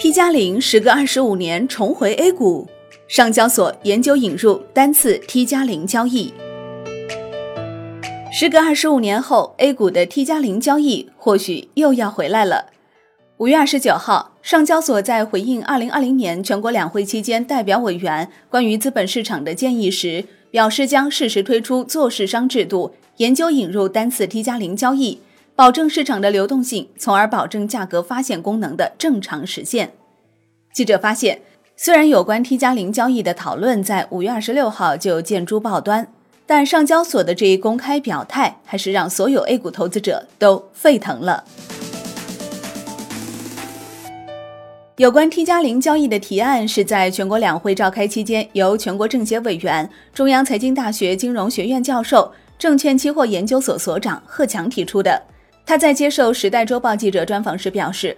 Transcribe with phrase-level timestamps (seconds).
[0.00, 2.66] T 加零时隔二十五年重回 A 股，
[3.06, 6.32] 上交所研究引入单次 T 加零交易。
[8.32, 12.70] 时隔二十五年后，A 股的 T 加零交易或许又要回来了。
[13.36, 25.20] 五月二十九号，上交所在回应二零二零年全国两会期间代表委员关于资本市场的建议时，表示将适时推出做市商制度，研究引入单次 T 加零交易。
[25.60, 29.92] 保证市场的流动性，从而保证价格发现功能的正常实现。
[30.72, 31.42] 记者发现，
[31.76, 36.10] 虽然有关 T 加零交易的讨论在五月二十六号就见诸报端，
[36.46, 41.44] 但上交所的这一公开表态，还是让所有 A 股投资者都沸腾了。
[44.96, 55.22] 有关 T 加零交易的提案是在全国两会召开期间，由全国政协委员、中央财经大学金融学院教授、证券期货研究所所长贺强提出的。
[55.70, 58.16] 他在接受《时代周报》记者专访时表示，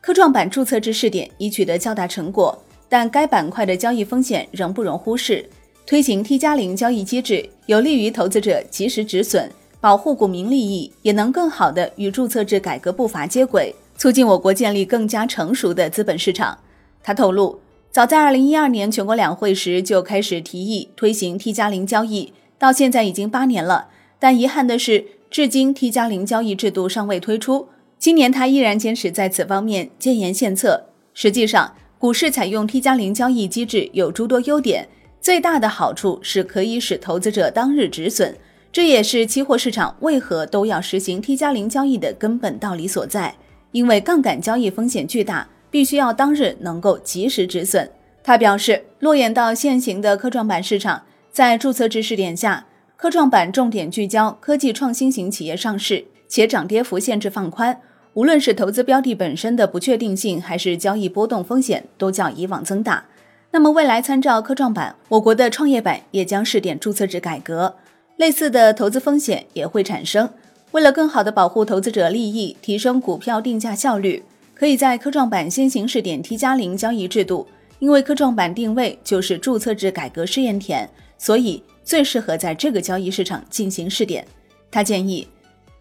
[0.00, 2.56] 科创板注册制试点已取得较大成果，
[2.88, 5.44] 但该板块的交易风险仍不容忽视。
[5.84, 9.50] 推行 T 加零交易机制，有利于投资者及时止损，
[9.80, 16.56] 保护股民利益，也能更好地与注册制改革步伐接轨，促进我国建立更加成熟的资本市场。
[17.02, 17.58] 他透露，
[17.90, 23.88] 早在2012年全国两会时就开始提议推行 T 加零交易，到现在已经八年了，
[24.20, 25.06] 但遗憾的是。
[25.32, 27.66] 至今 T 加零交易制度尚未推出，
[27.98, 30.84] 今年他依然坚持在此方面建言献策。
[31.14, 34.86] 实际上，股市采用 T 加零交易机制有诸多优点，
[35.22, 38.34] 最大的好处是可以使投资者当日止损，
[38.70, 43.34] 这也是期货市场为何都要实行 T 加零交易的根本道理所在。
[43.70, 47.90] 因为杠杆交易风险巨大，必须要当日能够及时止损。
[48.22, 52.66] 他表示，落眼到现行的科创板市场，在注册制试点下。
[53.02, 57.80] 科创板重点聚焦科技创新型企业上市，且涨跌幅限制放宽，
[58.14, 63.04] 无论是投资标的本身的不确定性，还是交易波动风险，都较以往增大。
[63.50, 67.74] 那么未来参照科创板，我国的创业板也将试点注册制改革，
[68.18, 70.30] 类似的投资风险也会产生。
[70.70, 74.22] 为了更好地保护投资者利益，提升股票定价效率，
[74.54, 77.48] 可以在科创板先行试点 T 加零交易制度。
[77.80, 80.88] 因为科创板定位就是注册制改革试验田，
[81.18, 81.60] 所以。
[81.84, 84.26] 最适合在这个交易市场进行试点。
[84.70, 85.26] 他建议，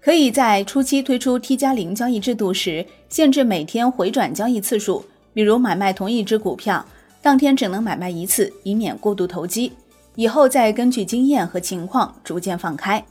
[0.00, 5.04] 可以在初期推出 T 加零交易制度时，限制每天回转交易次数，
[5.34, 6.84] 比如买卖同一只股票，
[7.20, 9.72] 当天只能买卖一次，以免过度投机。
[10.14, 13.04] 以后再根据经验和情况逐渐放开。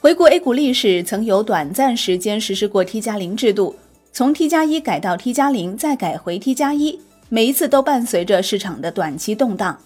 [0.00, 3.74] 回顾 A 股历史，曾有短暂时间实施过 T 加零制度，
[4.12, 9.76] 从 T 加一改到 T 加零，再改回 T 加一，每一次都伴随着市场的短期动荡。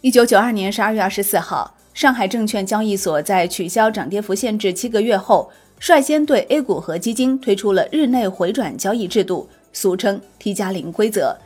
[0.00, 1.72] 一九九二年十二月二十四号。
[1.94, 11.36] 上海证券交易所，在取消涨跌幅限制七个月后，率先对 A 股和基金推出了日内回转交易制度，俗称 T 加零规则。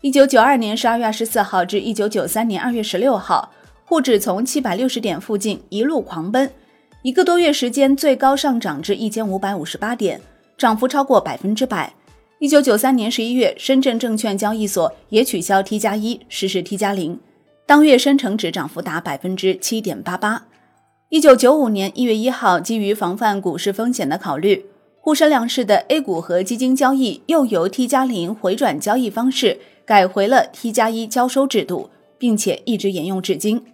[0.00, 3.52] 一九九二年十二月二十四号至一九九三年二月十六号，
[3.84, 6.50] 沪指从七百六十点附近一路狂奔，
[7.02, 10.20] 一个多月时间最高上涨至一千五百五十八点，
[10.58, 11.94] 涨幅超过百分之百。
[12.40, 17.18] 一九九三年十一月，深圳证券交易所也取消 T 加一，实施 T 加零。
[17.66, 20.46] 当月深成指涨幅达百分之七点八八。
[21.08, 24.66] 一九九五年一月一号，基于防范股市风险的考虑，
[25.00, 31.88] 沪深两市的 A 股和基金交易又由 T 加零回转交易方式改回了 T 加一交收制度，
[32.18, 33.64] 并且一直沿用至今。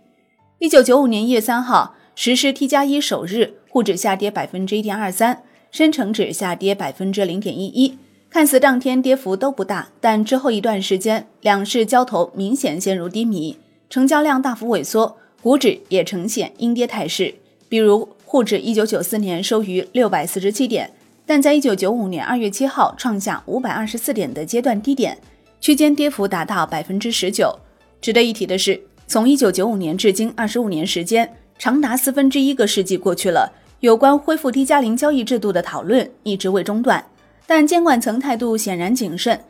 [0.61, 7.99] 一九九五年一月三号实施 T 加一首日，沪指下跌百分之一点二三，深成指下跌百分之零点一一。
[8.29, 13.57] 看似当天跌幅都不大，但之后一段时间，两市交投明显陷入低迷。
[13.91, 17.35] 成交量大幅萎缩，股指也呈现阴跌态势。
[17.69, 20.93] 比如沪指一九九四年收于六百四十七点，
[21.27, 25.19] 但在一九九五年二月七号创下五百二十四点的阶段低点，
[25.61, 27.59] 区间跌幅达到百分之十九。
[28.01, 37.05] 值得一提的是，从一九九五年至今二十五年时间，长达四分之一个世纪过去了，有关恢复 T 加零交易制度的讨论一直未中断，
[37.45, 39.41] 但监管层态度显然谨慎。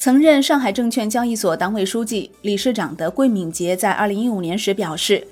[0.00, 5.22] 曾任上海证券交易所党委书记、理事长的桂敏杰在二零一五年时表示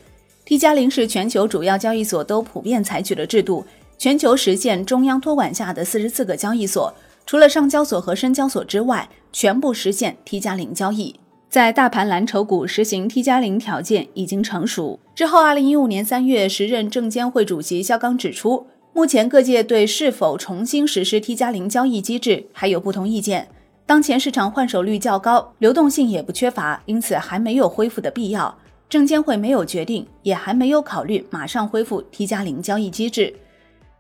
[0.44, 3.65] ：“T 加零是全球主要交易所都普遍采取的制度，
[3.97, 6.93] 全球实现中央托管下的四十四个交易所，
[7.25, 11.19] 除了上交所和深交所之外，全部实现 T 加零交易。
[11.49, 23.49] 在大盘蓝筹股实行 T 加零条件已经成熟之后，二零一五年三月，时任证监会主席肖钢指出，目前各界对是否重新实施 T 加零交易机制还有不同意见。”
[23.88, 28.55] 当前市场换手率较高，流动性也不缺乏，因此还没有恢复的必要。
[28.87, 33.35] 证监会没有决定，也还没有考虑马上恢复 T 加零交易机制。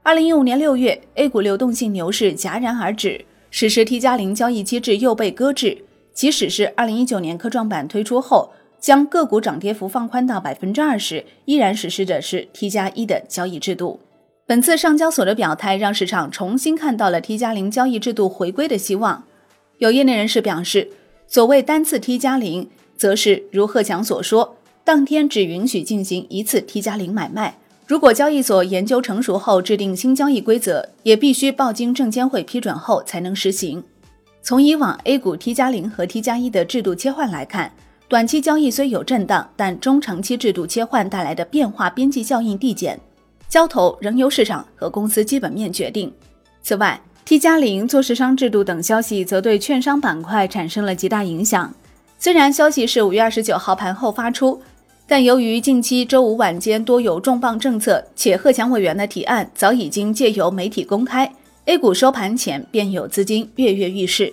[0.02, 5.82] 二零一五年六月，A 股流动性牛市戛然而止，实施 T 加零交易机制又被搁置。
[6.12, 14.00] 即使是二零一九年科创板推出后，将个股涨跌幅放宽到百分之二十，依然实施的是 T 加一的交易制度。
[14.44, 19.24] 本次上交所的表态，让市场重新看到了 T 加零交易制度回归的希望。
[19.78, 20.90] 有业内人士表示，
[21.28, 27.56] 所谓单次 T 加零，则是如贺强所说，当天只允许进行一次 T 加零买卖。
[27.86, 33.82] 如果交易所研究成熟后制定新交易规则，也必须报经证监会批准后才能实行。
[34.42, 37.72] 从以往 A 股 T 加零和 T 加一的制度切换来看，
[38.08, 42.98] 短期交易虽有震荡，但中长期制度切换带来的变化边际效应递减，
[43.48, 46.12] 交投仍由市场和公司基本面决定。
[46.62, 51.74] 此外，T 加零做市商制度等消息则对券商板块产生了极大影响。
[52.18, 54.58] 虽然消息是五月二十九号盘后发出。
[55.06, 61.30] 但由于近期周五晚间多有重磅政策，且贺强委员的提案早已经借由媒体公开
[61.66, 64.32] ，A 股收盘前便有资金跃跃欲试。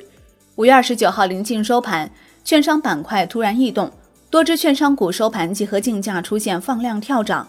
[0.56, 2.09] 五月二十九号临近收盘，
[2.45, 3.92] 券商板块突然异动，
[4.30, 7.45] 多只券商股收盘集合竞价出现放量跳涨。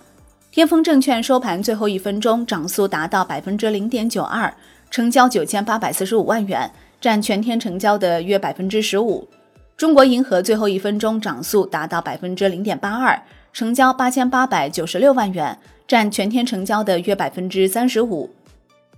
[0.51, 4.53] 天风证券收盘最后一分钟涨速达到百分之零点九二，
[4.97, 6.71] 成交九千八百四十五万元，
[7.03, 9.29] 占全天成交的约百分之十五。
[9.77, 13.21] 中国银河最后一分钟涨速达到百分之零点八二，
[13.53, 18.31] 成交八千八百九十六万元，占全天成交的约百分之三十五。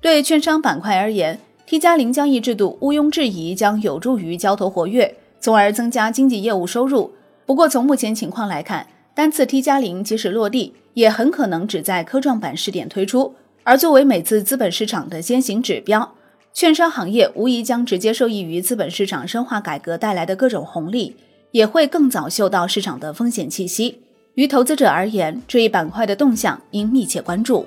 [0.00, 7.12] 对券商板块而言，T 加零交易制度毋庸置疑将有助于交投活跃，从而增加经纪业务收入。
[7.44, 8.86] 不过，从目前情况来看，
[9.16, 13.34] 单次 T 加零即使落地，也很可能只在科创板试点推出，
[13.69, 16.15] 而作为每次资本市场的先行指标。
[16.55, 21.15] 券商行业无疑将直接受益于资本市场深化改革带来的各种红利，
[21.50, 24.00] 也会更早嗅到市场的风险气息。
[24.37, 27.67] 于投资者而言，这一板块的动向应密切关注。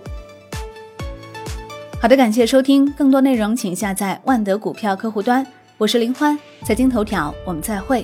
[2.02, 5.46] 好的，感谢收听，更多内容请下载万德股票客户端。
[5.78, 8.04] 我是林欢，财经头条，我们再会。